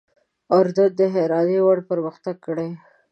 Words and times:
اردن 0.57 0.89
د 0.99 1.01
حیرانۍ 1.13 1.59
وړ 1.63 1.77
پرمختګ 1.89 2.35
کړی. 2.45 2.69